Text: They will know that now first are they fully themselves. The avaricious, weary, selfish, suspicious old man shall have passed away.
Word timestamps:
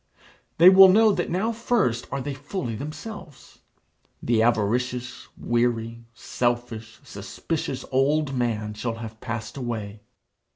They 0.57 0.67
will 0.67 0.87
know 0.89 1.11
that 1.11 1.29
now 1.29 1.51
first 1.51 2.07
are 2.11 2.21
they 2.21 2.33
fully 2.33 2.75
themselves. 2.75 3.59
The 4.23 4.41
avaricious, 4.41 5.27
weary, 5.37 6.05
selfish, 6.11 6.99
suspicious 7.03 7.85
old 7.91 8.33
man 8.33 8.73
shall 8.73 8.95
have 8.95 9.21
passed 9.21 9.57
away. 9.57 10.01